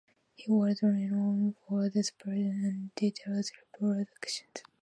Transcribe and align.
He 0.33 0.49
was 0.51 0.81
renowned 0.81 1.57
for 1.67 1.83
his 1.87 2.09
precision 2.09 2.63
and 2.65 2.95
detailed 2.95 3.45
reproduction. 3.79 4.47